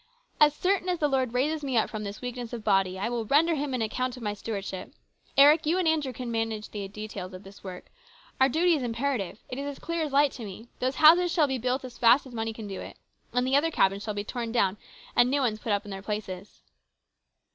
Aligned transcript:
"As 0.41 0.55
certain 0.55 0.87
254 0.87 0.89
HIS 0.89 0.89
BROTHER'S 0.89 0.89
KEEPER. 0.89 0.93
as 0.93 0.99
the 0.99 1.15
Lord 1.15 1.33
raises 1.35 1.63
me 1.63 1.77
up 1.77 1.89
from 1.91 2.03
this 2.03 2.21
weakness 2.21 2.53
of 2.53 2.63
body, 2.63 2.97
I 2.97 3.07
will 3.07 3.25
render 3.25 3.53
Him 3.53 3.75
an 3.75 3.83
account 3.83 4.17
of 4.17 4.23
my 4.23 4.33
stewardship. 4.33 4.93
Eric, 5.37 5.67
you 5.67 5.77
and 5.77 5.87
Andrew 5.87 6.11
can 6.11 6.33
arrange 6.35 6.71
the 6.71 6.87
details 6.87 7.33
of 7.35 7.43
this 7.43 7.63
work. 7.63 7.91
Our 8.39 8.49
duty 8.49 8.73
is 8.73 8.81
imperative. 8.81 9.37
It 9.47 9.59
is 9.59 9.67
as 9.67 9.77
clear 9.77 10.01
as 10.01 10.11
light 10.11 10.31
to 10.31 10.43
me. 10.43 10.69
Those 10.79 10.95
houses 10.95 11.31
shall 11.31 11.45
be 11.45 11.59
built 11.59 11.85
as 11.85 11.99
fast 11.99 12.25
as 12.25 12.33
money 12.33 12.51
can 12.51 12.67
do 12.67 12.81
it. 12.81 12.97
And 13.31 13.45
the 13.45 13.55
other 13.55 13.69
cabins 13.69 14.01
shall 14.01 14.15
be 14.15 14.23
torn 14.23 14.51
down 14.51 14.77
and 15.15 15.29
new 15.29 15.41
ones 15.41 15.59
put 15.59 15.71
up 15.71 15.85
in 15.85 15.91
their 15.91 16.01
places." 16.01 16.63